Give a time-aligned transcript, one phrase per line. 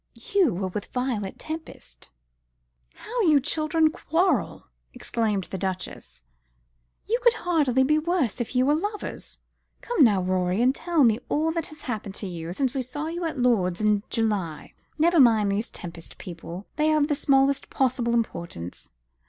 [0.33, 2.09] "You were with Violet Tempest."
[2.95, 6.23] "How you children quarrel!" exclaimed the Duchess;
[7.07, 9.37] "you could hardly be worse if you were lovers.
[9.81, 13.05] Come here, Rorie, and tell me all that has happened to you since we saw
[13.09, 14.73] you at Lord's in July.
[14.97, 16.65] Never mind these Tempest people.
[16.77, 18.89] They are of the smallest possible importance.